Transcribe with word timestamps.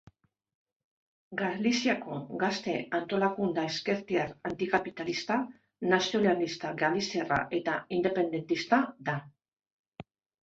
Galiziako 1.39 2.15
gazte 2.43 2.73
antolakunde 2.99 3.65
ezkertiar 3.71 4.31
antikapitalista, 4.51 5.37
nazionalista 5.91 6.71
galiziarra 6.85 7.39
eta 7.61 7.77
independentista 7.99 8.81
da. 9.11 9.19